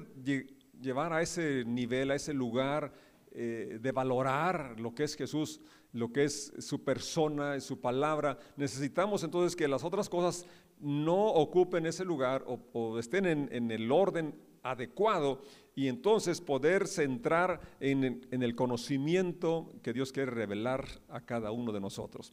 llevar 0.81 1.13
a 1.13 1.21
ese 1.21 1.65
nivel, 1.67 2.11
a 2.11 2.15
ese 2.15 2.33
lugar 2.33 2.93
eh, 3.33 3.79
de 3.81 3.93
valorar 3.93 4.79
lo 4.81 4.95
que 4.95 5.05
es 5.05 5.17
Jesús, 5.17 5.61
lo 5.93 6.13
que 6.13 6.25
es 6.25 6.53
su 6.59 6.85
persona 6.85 7.59
su 7.61 7.81
palabra, 7.81 8.39
necesitamos 8.57 9.23
entonces 9.25 9.57
que 9.57 9.69
las 9.69 9.85
otras 9.85 10.09
cosas 10.09 10.47
no 10.81 11.27
ocupen 11.27 11.87
ese 11.87 12.05
lugar 12.05 12.45
o, 12.47 12.99
estén 12.99 13.27
en 13.27 13.71
el 13.71 13.91
orden 13.91 14.35
adecuado 14.63 15.41
y 15.75 15.89
entonces 15.89 16.41
poder 16.41 16.87
centrar 16.87 17.61
en, 17.81 18.27
el 18.31 18.55
conocimiento 18.55 19.71
que 19.83 19.93
Dios 19.93 20.13
quiere 20.13 20.31
revelar 20.31 20.87
a 21.09 21.21
cada 21.21 21.53
uno 21.53 21.73
de 21.73 21.81
nosotros. 21.81 22.33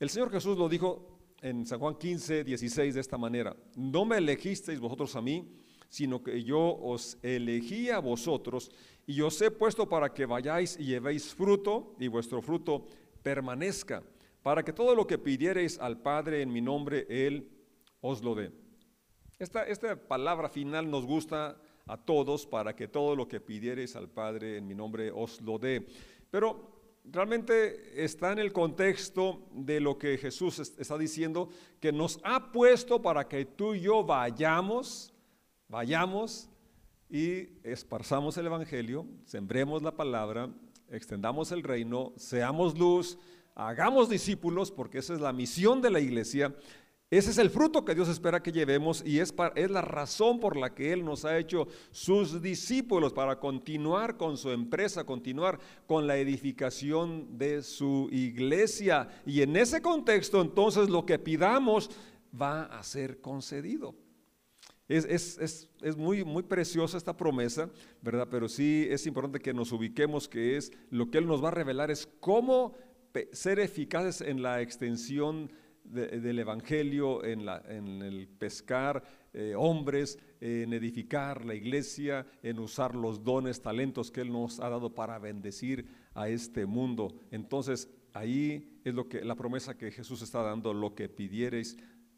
El 0.00 0.10
Señor 0.10 0.30
Jesús 0.30 0.58
lo 0.58 0.68
dijo 0.68 1.20
en 1.40 1.66
San 1.66 1.78
Juan 1.78 1.96
15, 1.96 2.42
16 2.42 2.94
de 2.94 3.00
esta 3.00 3.18
manera, 3.18 3.56
no 3.76 4.04
me 4.04 4.16
elegisteis 4.16 4.80
vosotros 4.80 5.14
a 5.14 5.22
mí, 5.22 5.52
sino 5.88 6.22
que 6.22 6.42
yo 6.42 6.60
os 6.60 7.16
elegí 7.22 7.90
a 7.90 8.00
vosotros 8.00 8.72
y 9.06 9.20
os 9.20 9.40
he 9.42 9.50
puesto 9.50 9.88
para 9.88 10.12
que 10.12 10.26
vayáis 10.26 10.78
y 10.78 10.84
llevéis 10.84 11.34
fruto 11.34 11.94
y 11.98 12.08
vuestro 12.08 12.40
fruto 12.40 12.86
permanezca, 13.22 14.02
para 14.42 14.62
que 14.62 14.72
todo 14.72 14.94
lo 14.94 15.06
que 15.06 15.18
pidiereis 15.18 15.78
al 15.78 16.00
Padre 16.00 16.42
en 16.42 16.52
mi 16.52 16.60
nombre, 16.60 17.06
Él 17.08 17.50
os 18.00 18.22
lo 18.22 18.34
dé. 18.34 18.52
Esta, 19.38 19.64
esta 19.64 19.96
palabra 19.96 20.48
final 20.48 20.90
nos 20.90 21.06
gusta 21.06 21.56
a 21.86 21.96
todos 21.96 22.46
para 22.46 22.74
que 22.74 22.88
todo 22.88 23.16
lo 23.16 23.28
que 23.28 23.40
pidiereis 23.40 23.96
al 23.96 24.08
Padre 24.08 24.58
en 24.58 24.66
mi 24.66 24.74
nombre 24.74 25.10
os 25.10 25.40
lo 25.40 25.58
dé. 25.58 25.86
Pero 26.30 26.74
realmente 27.04 28.02
está 28.02 28.32
en 28.32 28.38
el 28.38 28.52
contexto 28.52 29.46
de 29.52 29.80
lo 29.80 29.98
que 29.98 30.16
Jesús 30.16 30.58
está 30.58 30.96
diciendo, 30.96 31.48
que 31.80 31.92
nos 31.92 32.20
ha 32.24 32.52
puesto 32.52 33.02
para 33.02 33.28
que 33.28 33.44
tú 33.44 33.74
y 33.74 33.82
yo 33.82 34.04
vayamos, 34.04 35.12
vayamos 35.68 36.48
y 37.08 37.48
esparzamos 37.62 38.36
el 38.36 38.46
Evangelio, 38.46 39.06
sembremos 39.24 39.82
la 39.82 39.96
palabra, 39.96 40.48
extendamos 40.88 41.52
el 41.52 41.62
reino, 41.62 42.12
seamos 42.16 42.78
luz, 42.78 43.18
hagamos 43.54 44.08
discípulos, 44.08 44.70
porque 44.70 44.98
esa 44.98 45.14
es 45.14 45.20
la 45.20 45.32
misión 45.32 45.80
de 45.80 45.90
la 45.90 46.00
iglesia, 46.00 46.54
ese 47.10 47.30
es 47.30 47.38
el 47.38 47.50
fruto 47.50 47.84
que 47.84 47.94
Dios 47.94 48.08
espera 48.08 48.42
que 48.42 48.50
llevemos 48.50 49.02
y 49.06 49.20
es, 49.20 49.32
es, 49.54 49.70
la 49.70 49.82
razón 49.82 50.40
por 50.40 50.56
la 50.56 50.74
que 50.74 50.92
Él 50.92 51.04
nos 51.04 51.24
ha 51.24 51.38
hecho 51.38 51.68
sus 51.92 52.42
discípulos 52.42 53.12
para 53.12 53.38
continuar 53.38 54.16
con 54.16 54.36
su 54.36 54.50
empresa, 54.50 55.04
continuar 55.04 55.60
con 55.86 56.08
la 56.08 56.16
edificación 56.16 57.38
de 57.38 57.62
su 57.62 58.08
iglesia. 58.10 59.08
Y 59.26 59.42
en 59.42 59.56
ese 59.56 59.80
contexto 59.80 60.40
entonces 60.40 60.88
lo 60.88 61.06
que 61.06 61.20
pidamos 61.20 61.88
va 62.40 62.64
a 62.64 62.82
ser 62.82 63.20
concedido. 63.20 63.94
Es, 64.86 65.06
es, 65.06 65.68
es, 65.80 65.96
muy, 65.96 66.24
muy 66.24 66.42
preciosa 66.42 66.98
esta 66.98 67.16
promesa, 67.16 67.70
¿verdad? 68.02 68.28
Pero 68.30 68.48
sí 68.48 68.86
es 68.90 69.06
importante 69.06 69.40
que 69.40 69.54
nos 69.54 69.72
ubiquemos 69.72 70.28
que 70.28 70.58
es 70.58 70.72
lo 70.90 71.10
que 71.10 71.18
Él 71.18 71.26
nos 71.26 71.42
va 71.42 71.48
a 71.48 71.52
revelar 71.52 71.90
es 71.90 72.06
cómo 72.20 72.74
ser 73.32 73.60
eficaces 73.60 74.20
en 74.20 74.42
la 74.42 74.60
extensión 74.60 75.50
del 75.84 76.38
Evangelio, 76.38 77.24
en, 77.24 77.44
la, 77.44 77.62
en 77.68 78.02
el 78.02 78.26
pescar 78.26 79.04
eh, 79.32 79.54
hombres, 79.56 80.18
en 80.40 80.72
edificar 80.72 81.44
la 81.44 81.54
iglesia, 81.54 82.26
en 82.42 82.58
usar 82.58 82.94
los 82.94 83.22
dones, 83.22 83.60
talentos 83.60 84.10
que 84.10 84.22
Él 84.22 84.32
nos 84.32 84.60
ha 84.60 84.68
dado 84.68 84.94
para 84.94 85.18
bendecir 85.18 85.86
a 86.14 86.28
este 86.28 86.66
mundo. 86.66 87.14
Entonces, 87.30 87.90
ahí 88.14 88.80
es 88.84 88.94
lo 88.94 89.08
que 89.08 89.24
la 89.24 89.34
promesa 89.34 89.76
que 89.76 89.90
Jesús 89.90 90.22
está 90.22 90.42
dando, 90.42 90.72
lo 90.72 90.94
que 90.94 91.08
pidiereis, 91.08 91.76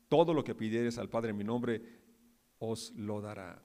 todo 0.09 0.33
lo 0.33 0.45
que 0.45 0.55
pidiereis 0.55 0.99
al 0.99 1.09
Padre 1.09 1.31
en 1.31 1.37
mi 1.37 1.45
nombre, 1.45 1.83
os 2.59 2.93
lo 2.97 3.21
dará. 3.21 3.63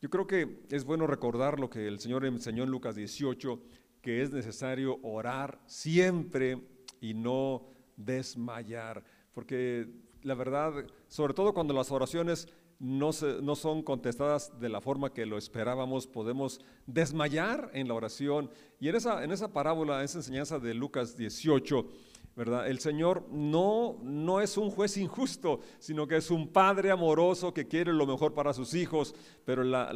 Yo 0.00 0.10
creo 0.10 0.26
que 0.26 0.62
es 0.70 0.84
bueno 0.84 1.06
recordar 1.06 1.60
lo 1.60 1.70
que 1.70 1.86
el 1.86 2.00
Señor 2.00 2.24
enseñó 2.24 2.64
en 2.64 2.70
Lucas 2.70 2.96
18, 2.96 3.60
que 4.00 4.22
es 4.22 4.32
necesario 4.32 4.98
orar 5.02 5.60
siempre 5.66 6.58
y 7.00 7.14
no 7.14 7.66
desmayar 7.96 9.04
porque 9.34 9.88
la 10.22 10.34
verdad, 10.34 10.72
sobre 11.08 11.34
todo 11.34 11.54
cuando 11.54 11.74
las 11.74 11.90
oraciones 11.90 12.48
no, 12.78 13.12
son 13.12 13.82
contestadas 13.82 14.58
de 14.58 14.68
la 14.68 14.80
forma 14.80 15.12
que 15.12 15.24
lo 15.24 15.38
esperábamos, 15.38 16.06
podemos 16.06 16.60
desmayar 16.86 17.70
en 17.74 17.88
la 17.88 17.94
oración. 17.94 18.50
Y 18.80 18.88
en 18.88 18.96
esa, 18.96 19.22
en 19.22 19.30
esa 19.30 19.52
parábola, 19.52 20.02
esa 20.02 20.18
enseñanza 20.18 20.58
de 20.58 20.74
Lucas 20.74 21.16
18, 21.16 21.86
¿verdad? 22.34 22.66
El 22.66 22.78
Señor 22.78 23.28
no, 23.30 23.98
no 24.02 24.40
es 24.40 24.56
un 24.56 24.70
juez 24.70 24.96
injusto, 24.96 25.60
sino 25.78 26.06
que 26.06 26.16
es 26.16 26.30
un 26.30 26.48
padre 26.48 26.90
amoroso 26.90 27.52
que 27.52 27.68
quiere 27.68 27.92
lo 27.92 28.06
mejor 28.06 28.32
para 28.32 28.52
sus 28.52 28.74
hijos, 28.74 29.14
pero 29.44 29.62
la, 29.64 29.92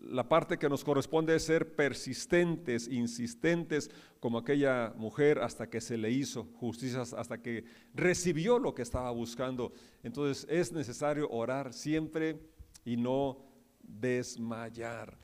la 0.00 0.28
parte 0.28 0.58
que 0.58 0.68
nos 0.68 0.84
corresponde 0.84 1.34
es 1.34 1.44
ser 1.44 1.74
persistentes, 1.74 2.88
insistentes, 2.88 3.90
como 4.20 4.38
aquella 4.38 4.92
mujer 4.96 5.38
hasta 5.38 5.70
que 5.70 5.80
se 5.80 5.96
le 5.96 6.10
hizo 6.10 6.44
justicia, 6.54 7.02
hasta 7.02 7.40
que 7.40 7.64
recibió 7.94 8.58
lo 8.58 8.74
que 8.74 8.82
estaba 8.82 9.10
buscando. 9.10 9.72
Entonces 10.02 10.46
es 10.50 10.72
necesario 10.72 11.28
orar 11.30 11.72
siempre 11.72 12.38
y 12.84 12.96
no 12.96 13.38
desmayar. 13.82 15.18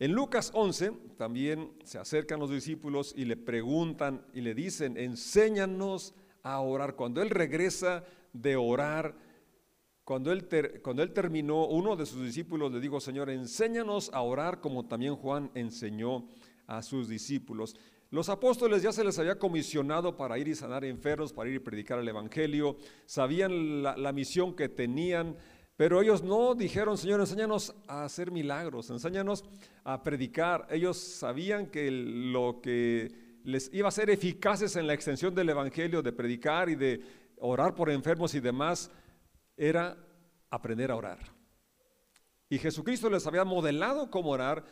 En 0.00 0.12
Lucas 0.12 0.52
11 0.54 0.92
también 1.16 1.72
se 1.82 1.98
acercan 1.98 2.38
los 2.38 2.50
discípulos 2.50 3.12
y 3.16 3.24
le 3.24 3.36
preguntan 3.36 4.24
y 4.32 4.42
le 4.42 4.54
dicen, 4.54 4.96
enséñanos 4.96 6.14
a 6.44 6.60
orar. 6.60 6.94
Cuando 6.94 7.20
él 7.20 7.30
regresa 7.30 8.04
de 8.32 8.54
orar, 8.54 9.16
cuando 10.04 10.30
él, 10.30 10.46
cuando 10.82 11.02
él 11.02 11.12
terminó, 11.12 11.66
uno 11.66 11.96
de 11.96 12.06
sus 12.06 12.22
discípulos 12.22 12.72
le 12.72 12.78
dijo, 12.78 13.00
Señor, 13.00 13.28
enséñanos 13.28 14.10
a 14.14 14.22
orar 14.22 14.60
como 14.60 14.86
también 14.86 15.16
Juan 15.16 15.50
enseñó 15.54 16.28
a 16.68 16.80
sus 16.82 17.08
discípulos. 17.08 17.74
Los 18.10 18.28
apóstoles 18.28 18.82
ya 18.82 18.92
se 18.92 19.04
les 19.04 19.18
había 19.18 19.38
comisionado 19.38 20.16
para 20.16 20.38
ir 20.38 20.48
y 20.48 20.54
sanar 20.54 20.84
enfermos, 20.84 21.32
para 21.32 21.50
ir 21.50 21.56
y 21.56 21.58
predicar 21.58 21.98
el 21.98 22.08
Evangelio, 22.08 22.76
sabían 23.04 23.82
la, 23.82 23.96
la 23.96 24.12
misión 24.12 24.54
que 24.54 24.68
tenían, 24.68 25.36
pero 25.78 26.02
ellos 26.02 26.24
no 26.24 26.56
dijeron, 26.56 26.98
Señor, 26.98 27.20
enséñanos 27.20 27.72
a 27.86 28.02
hacer 28.02 28.32
milagros, 28.32 28.90
enséñanos 28.90 29.44
a 29.84 30.02
predicar. 30.02 30.66
Ellos 30.70 30.98
sabían 30.98 31.68
que 31.68 31.88
lo 31.92 32.60
que 32.60 33.38
les 33.44 33.72
iba 33.72 33.86
a 33.86 33.92
ser 33.92 34.10
eficaces 34.10 34.74
en 34.74 34.88
la 34.88 34.94
extensión 34.94 35.36
del 35.36 35.50
Evangelio, 35.50 36.02
de 36.02 36.10
predicar 36.10 36.68
y 36.68 36.74
de 36.74 37.00
orar 37.36 37.76
por 37.76 37.90
enfermos 37.90 38.34
y 38.34 38.40
demás, 38.40 38.90
era 39.56 39.96
aprender 40.50 40.90
a 40.90 40.96
orar. 40.96 41.20
Y 42.48 42.58
Jesucristo 42.58 43.08
les 43.08 43.24
había 43.28 43.44
modelado 43.44 44.10
cómo 44.10 44.30
orar 44.30 44.64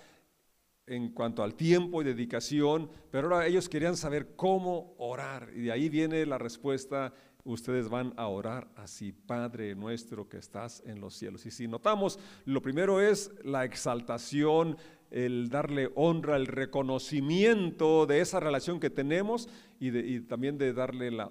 en 0.89 1.13
cuanto 1.13 1.45
al 1.45 1.55
tiempo 1.55 2.03
y 2.03 2.05
dedicación, 2.05 2.91
pero 3.13 3.29
ahora 3.29 3.47
ellos 3.47 3.69
querían 3.69 3.97
saber 3.97 4.35
cómo 4.35 4.97
orar. 4.99 5.51
Y 5.55 5.61
de 5.61 5.71
ahí 5.71 5.89
viene 5.89 6.27
la 6.27 6.39
respuesta 6.39 7.15
ustedes 7.47 7.89
van 7.89 8.13
a 8.17 8.27
orar 8.27 8.69
así, 8.77 9.13
Padre 9.13 9.75
nuestro 9.75 10.29
que 10.29 10.39
estás 10.39 10.83
en 10.85 11.01
los 11.01 11.15
cielos. 11.15 11.47
Y 11.47 11.51
si 11.51 11.69
notamos, 11.69 12.19
lo 12.45 12.61
primero 12.61 13.01
es 13.01 13.31
la 13.45 13.65
exaltación, 13.65 14.77
el 15.11 15.49
darle 15.49 15.91
honra, 15.95 16.37
el 16.37 16.47
reconocimiento 16.47 18.07
de 18.07 18.21
esa 18.21 18.41
relación 18.41 18.81
que 18.81 18.91
tenemos 18.91 19.49
y, 19.79 20.21
también 20.21 20.59
de 20.59 20.73
darle 20.73 21.11
la, 21.11 21.31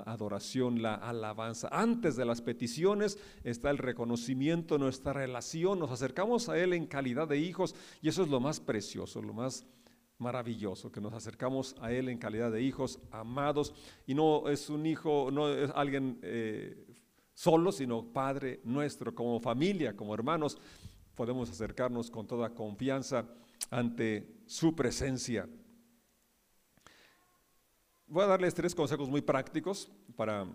adoración, 0.00 0.82
la 0.82 0.94
alabanza. 0.94 1.68
Antes 1.70 2.16
de 2.16 2.24
las 2.24 2.42
peticiones 2.42 3.18
está 3.44 3.70
el 3.70 3.78
reconocimiento, 3.78 4.78
nuestra 4.78 5.12
relación, 5.12 5.78
nos 5.78 5.92
acercamos 5.92 6.48
a 6.48 6.58
Él 6.58 6.72
en 6.72 6.86
calidad 6.86 7.28
de 7.28 7.38
hijos 7.38 7.74
y 8.02 8.08
eso 8.08 8.22
es 8.22 8.28
lo 8.28 8.40
más 8.40 8.60
precioso, 8.60 9.22
lo 9.22 9.32
más 9.32 9.64
maravilloso, 10.18 10.90
que 10.90 11.00
nos 11.00 11.12
acercamos 11.12 11.74
a 11.80 11.92
Él 11.92 12.08
en 12.08 12.18
calidad 12.18 12.52
de 12.52 12.62
hijos 12.62 13.00
amados 13.10 13.74
y 14.06 14.14
no 14.14 14.48
es 14.48 14.70
un 14.70 14.86
hijo, 14.86 15.30
no 15.30 15.48
es 15.48 15.70
alguien 15.74 16.18
eh, 16.22 16.86
solo, 17.32 17.72
sino 17.72 18.12
Padre 18.12 18.60
nuestro, 18.64 19.14
como 19.14 19.40
familia, 19.40 19.96
como 19.96 20.14
hermanos, 20.14 20.58
podemos 21.14 21.50
acercarnos 21.50 22.10
con 22.10 22.26
toda 22.26 22.50
confianza 22.50 23.26
ante 23.70 24.42
su 24.46 24.74
presencia. 24.74 25.48
Voy 28.06 28.24
a 28.24 28.28
darles 28.28 28.54
tres 28.54 28.74
consejos 28.74 29.08
muy 29.08 29.22
prácticos 29.22 29.90
para 30.14 30.46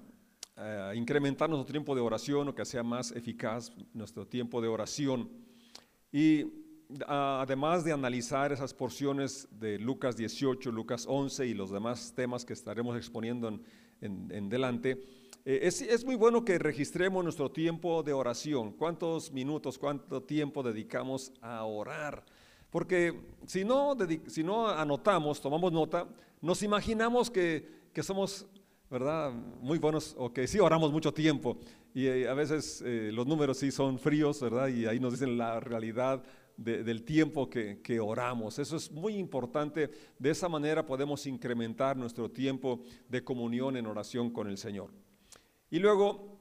eh, 0.56 0.94
incrementar 0.96 1.50
nuestro 1.50 1.72
tiempo 1.72 1.96
de 1.96 2.02
oración 2.02 2.48
o 2.48 2.56
que 2.56 2.66
sea 2.66 2.84
más 2.84 3.12
eficaz 3.12 3.72
nuestro 3.94 4.28
tiempo 4.28 4.62
de 4.62 4.68
oración. 4.68 5.30
Y 6.12 6.69
además 7.08 7.84
de 7.84 7.92
analizar 7.92 8.52
esas 8.52 8.74
porciones 8.74 9.48
de 9.52 9.78
Lucas 9.78 10.18
18, 10.18 10.72
Lucas 10.72 11.06
11 11.08 11.46
y 11.48 11.54
los 11.54 11.72
demás 11.72 12.14
temas 12.16 12.46
que 12.46 12.54
estaremos 12.54 12.98
exponiendo 12.98 13.60
en, 14.02 14.50
delante, 14.50 15.04
eh, 15.46 15.60
es, 15.64 15.82
es, 15.82 16.04
muy 16.04 16.16
bueno 16.16 16.44
que 16.44 16.58
registremos 16.58 17.24
nuestro 17.24 17.52
tiempo 17.52 18.02
de 18.04 18.14
oración. 18.14 18.72
¿Cuántos 18.74 19.32
minutos, 19.32 19.78
cuánto 19.78 20.24
tiempo 20.24 20.64
dedicamos 20.64 21.32
a 21.42 21.64
orar? 21.64 22.24
Porque 22.70 23.20
si 23.46 23.64
no, 23.64 23.96
si 24.28 24.44
no 24.44 24.68
anotamos, 24.68 25.42
tomamos 25.42 25.72
nota, 25.72 26.08
nos 26.42 26.62
imaginamos 26.64 27.30
que, 27.30 27.90
que 27.94 28.04
somos 28.04 28.48
¿verdad? 28.90 29.32
Muy 29.62 29.78
buenos, 29.78 30.16
o 30.18 30.34
que 30.34 30.48
sí 30.48 30.60
oramos 30.60 30.92
mucho 30.92 31.14
tiempo. 31.14 31.58
Y 31.94 32.08
eh, 32.08 32.28
a 32.28 32.34
veces 32.34 32.84
eh, 32.86 33.12
los 33.14 33.28
números 33.28 33.58
sí 33.58 33.72
son 33.72 34.00
fríos, 34.00 34.42
¿verdad? 34.42 34.68
Y 34.68 34.86
ahí 34.86 35.00
nos 35.00 35.14
dicen 35.14 35.38
la 35.38 35.60
realidad 35.60 36.24
del 36.60 37.04
tiempo 37.04 37.50
que, 37.50 37.82
que, 37.82 38.00
oramos. 38.00 38.60
Eso 38.60 38.76
es 38.76 38.92
muy 38.92 39.16
importante. 39.16 39.90
De 40.18 40.30
esa 40.30 40.50
manera 40.50 40.86
podemos 40.86 41.26
incrementar 41.26 41.96
nuestro 41.96 42.30
tiempo 42.30 42.82
de 43.08 43.24
comunión 43.24 43.78
en 43.78 43.86
oración 43.86 44.30
con 44.30 44.48
el 44.50 44.58
Señor. 44.58 44.92
Y 45.72 45.80
luego, 45.80 46.40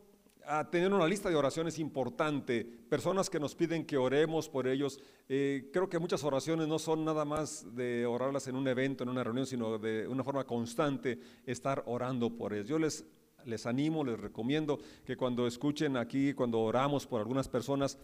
tener 0.70 0.92
una 0.92 1.06
lista 1.06 1.28
de 1.28 1.36
oraciones 1.36 1.78
importante, 1.78 2.64
personas 2.64 3.28
que 3.28 3.38
nos 3.38 3.54
piden 3.54 3.84
que 3.84 3.98
oremos 3.98 4.48
por 4.48 4.66
ellos. 4.66 4.98
Eh, 5.28 5.68
creo 5.72 5.88
que 5.88 5.98
muchas 5.98 6.24
oraciones 6.24 6.66
no 6.68 6.78
son 6.78 7.04
nada 7.04 7.24
más 7.24 7.74
de 7.74 8.06
orarlas 8.06 8.48
en 8.48 8.56
un 8.56 8.66
evento, 8.66 9.04
en 9.04 9.10
una 9.10 9.22
reunión, 9.22 9.46
sino 9.46 9.78
de 9.78 10.08
una 10.08 10.24
forma 10.24 10.44
constante 10.44 11.18
estar 11.44 11.82
orando 11.86 12.30
por 12.30 12.54
ellos. 12.54 12.68
Yo 12.68 12.78
les, 12.78 13.04
les 13.44 13.66
animo, 13.66 14.04
les 14.04 14.18
recomiendo 14.18 14.78
que 15.04 15.16
cuando 15.16 15.46
escuchen 15.46 15.96
aquí, 15.96 16.34
cuando 16.34 16.60
oramos 16.60 17.06
por 17.06 17.20
algunas 17.20 17.48
personas, 17.48 17.98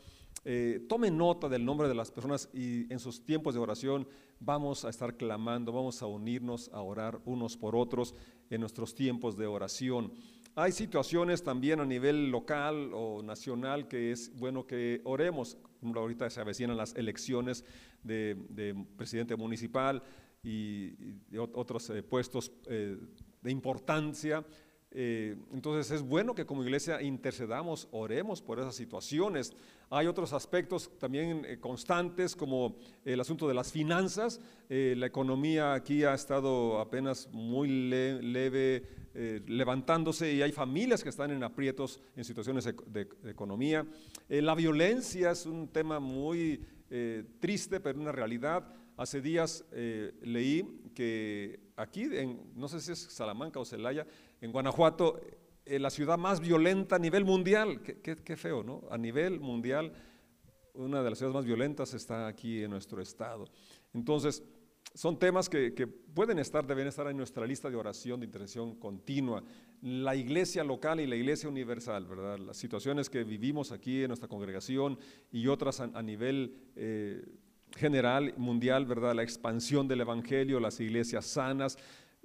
eh, 0.44 0.84
tomen 0.88 1.16
nota 1.16 1.48
del 1.48 1.64
nombre 1.64 1.88
de 1.88 1.94
las 1.94 2.10
personas 2.10 2.48
y 2.52 2.92
en 2.92 2.98
sus 2.98 3.24
tiempos 3.24 3.54
de 3.54 3.60
oración 3.60 4.06
vamos 4.40 4.84
a 4.84 4.90
estar 4.90 5.16
clamando, 5.16 5.72
vamos 5.72 6.02
a 6.02 6.06
unirnos 6.06 6.70
a 6.72 6.82
orar 6.82 7.20
unos 7.24 7.56
por 7.56 7.76
otros 7.76 8.14
en 8.50 8.60
nuestros 8.60 8.94
tiempos 8.94 9.36
de 9.36 9.46
oración. 9.46 10.12
Hay 10.56 10.70
situaciones 10.70 11.42
también 11.42 11.80
a 11.80 11.84
nivel 11.84 12.30
local 12.30 12.90
o 12.92 13.22
nacional 13.22 13.88
que 13.88 14.12
es 14.12 14.32
bueno 14.36 14.66
que 14.66 15.00
oremos. 15.04 15.56
Ahorita 15.82 16.30
se 16.30 16.40
avecinan 16.40 16.76
las 16.76 16.94
elecciones 16.94 17.64
de, 18.02 18.86
presidente 18.96 19.34
municipal 19.34 20.02
y, 20.42 20.92
otros 21.36 21.90
eh, 21.90 22.02
puestos 22.02 22.52
eh, 22.66 22.96
de 23.42 23.50
importancia. 23.50 24.44
Eh, 24.96 25.34
entonces 25.52 25.90
es 25.90 26.02
bueno 26.02 26.36
que 26.36 26.46
como 26.46 26.62
iglesia 26.62 27.02
intercedamos, 27.02 27.88
oremos 27.90 28.40
por 28.40 28.60
esas 28.60 28.76
situaciones. 28.76 29.52
Hay 29.90 30.06
otros 30.06 30.32
aspectos 30.32 30.88
también 30.98 31.44
eh, 31.44 31.58
constantes 31.58 32.36
como 32.36 32.76
el 33.04 33.20
asunto 33.20 33.48
de 33.48 33.54
las 33.54 33.72
finanzas. 33.72 34.40
Eh, 34.68 34.94
la 34.96 35.06
economía 35.06 35.74
aquí 35.74 36.04
ha 36.04 36.14
estado 36.14 36.78
apenas 36.78 37.28
muy 37.32 37.68
leve 37.68 38.84
levantándose 39.46 40.32
y 40.32 40.42
hay 40.42 40.50
familias 40.50 41.04
que 41.04 41.08
están 41.08 41.30
en 41.30 41.44
aprietos 41.44 42.00
en 42.16 42.24
situaciones 42.24 42.64
de, 42.64 43.08
economía. 43.26 43.86
la 44.28 44.56
violencia 44.56 45.30
es 45.30 45.46
un 45.46 45.68
tema 45.68 46.00
muy 46.00 46.60
triste, 47.38 47.78
pero 47.78 48.00
una 48.00 48.10
realidad. 48.10 48.66
Hace 48.96 49.20
días 49.20 49.64
leí 50.20 50.90
que 50.96 51.60
aquí, 51.76 52.08
en, 52.12 52.40
no 52.54 52.66
sé 52.68 52.80
si 52.80 52.92
es 52.92 52.98
Salamanca 52.98 53.60
o 53.60 53.64
Celaya, 53.64 54.04
en 54.44 54.52
Guanajuato, 54.52 55.22
eh, 55.64 55.78
la 55.78 55.88
ciudad 55.88 56.18
más 56.18 56.38
violenta 56.38 56.96
a 56.96 56.98
nivel 56.98 57.24
mundial. 57.24 57.80
Qué, 57.80 58.36
feo, 58.36 58.62
¿no? 58.62 58.82
A 58.90 58.98
nivel 58.98 59.40
mundial, 59.40 59.90
una 60.74 61.02
de 61.02 61.08
las 61.08 61.18
ciudades 61.18 61.34
más 61.34 61.46
violentas 61.46 61.94
está 61.94 62.26
aquí 62.26 62.62
en 62.62 62.70
nuestro 62.70 63.00
estado. 63.00 63.46
Entonces, 63.94 64.44
son 64.92 65.18
temas 65.18 65.48
que, 65.48 65.86
pueden 65.86 66.38
estar, 66.38 66.66
deben 66.66 66.86
estar 66.86 67.08
en 67.08 67.16
nuestra 67.16 67.46
lista 67.46 67.70
de 67.70 67.76
oración, 67.76 68.20
de 68.20 68.26
intercesión 68.26 68.74
continua. 68.74 69.42
La 69.80 70.14
iglesia 70.14 70.62
local 70.62 71.00
y 71.00 71.06
la 71.06 71.16
iglesia 71.16 71.48
universal, 71.48 72.04
¿verdad? 72.04 72.38
Las 72.38 72.58
situaciones 72.58 73.08
que 73.08 73.24
vivimos 73.24 73.72
aquí 73.72 74.02
en 74.02 74.08
nuestra 74.08 74.28
congregación 74.28 74.98
y 75.32 75.46
otras 75.46 75.80
a, 75.80 76.02
nivel 76.02 76.54
eh, 76.76 77.24
general, 77.76 78.34
mundial, 78.36 78.84
¿verdad? 78.84 79.14
La 79.14 79.22
expansión 79.22 79.88
del 79.88 80.02
evangelio, 80.02 80.60
las 80.60 80.80
iglesias 80.80 81.24
sanas, 81.24 81.78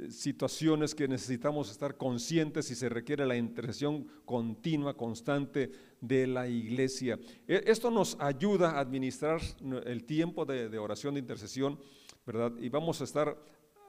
situaciones 0.10 0.96
que 0.96 1.08
necesitamos 1.08 1.70
estar 1.70 1.98
conscientes 1.98 2.72
y 2.72 2.76
se 2.76 2.90
requiere 2.90 3.26
la 3.26 3.36
intercesión 3.36 4.08
continua, 4.26 4.96
constante 4.96 5.72
de 6.00 6.28
la 6.28 6.48
iglesia. 6.48 7.20
E, 7.48 7.64
esto 7.68 7.92
nos 7.92 8.16
ayuda 8.20 8.72
a 8.72 8.80
administrar 8.80 9.42
el 9.86 10.06
tiempo 10.06 10.46
de, 10.46 10.78
oración, 10.78 11.16
de 11.16 11.20
intercesión, 11.20 11.80
¿verdad? 12.26 12.54
Y 12.60 12.70
vamos 12.70 13.02
a 13.02 13.04
estar 13.04 13.38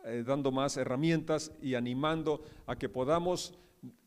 eh, 0.04 0.24
dando 0.26 0.50
más 0.50 0.76
herramientas 0.76 1.52
y 1.62 1.74
animando 1.74 2.42
a 2.66 2.76
que 2.76 2.88
podamos 2.88 3.54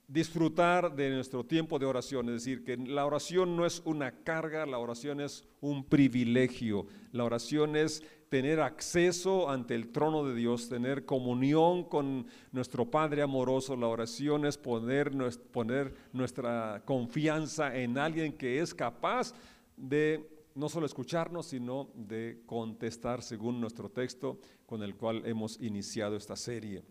disfrutar 0.07 0.95
de 0.95 1.09
nuestro 1.09 1.45
tiempo 1.45 1.79
de 1.79 1.85
oración, 1.85 2.27
es 2.29 2.43
decir, 2.43 2.63
que 2.63 2.77
la 2.77 3.05
oración 3.05 3.55
no 3.55 3.65
es 3.65 3.81
una 3.85 4.11
carga, 4.11 4.65
la 4.65 4.77
oración 4.77 5.21
es 5.21 5.43
un 5.61 5.85
privilegio, 5.85 6.85
la 7.11 7.23
oración 7.23 7.75
es 7.75 8.03
tener 8.33 8.61
acceso 8.61 9.47
ante 9.47 9.75
el 9.75 9.91
trono 9.91 10.25
de 10.25 10.33
Dios, 10.33 10.67
tener 10.67 11.05
comunión 11.05 11.83
con 11.83 12.25
nuestro 12.51 12.89
Padre 12.89 13.21
amoroso. 13.21 13.75
La 13.75 13.85
oración 13.85 14.47
es 14.47 14.57
poner, 14.57 15.11
poner 15.51 15.93
nuestra 16.13 16.81
confianza 16.83 17.77
en 17.77 17.95
alguien 17.95 18.33
que 18.33 18.59
es 18.59 18.73
capaz 18.73 19.35
de 19.77 20.27
no 20.55 20.67
solo 20.67 20.87
escucharnos, 20.87 21.45
sino 21.45 21.91
de 21.93 22.41
contestar 22.47 23.21
según 23.21 23.61
nuestro 23.61 23.91
texto 23.91 24.39
con 24.65 24.81
el 24.81 24.95
cual 24.95 25.21
hemos 25.27 25.61
iniciado 25.61 26.15
esta 26.15 26.35
serie. 26.35 26.81